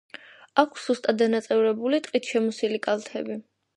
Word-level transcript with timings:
აქვს 0.61 0.87
სუსტად 0.87 1.21
დანაწევრებული 1.23 1.99
ტყით 2.07 2.31
შემოსილი 2.33 2.81
კალთები. 2.89 3.39